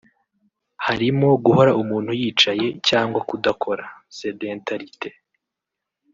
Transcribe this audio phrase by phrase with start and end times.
[0.85, 3.83] Harimo guhora umuntu yicaye cyangwa kudakora
[4.17, 5.09] (Sédentarité)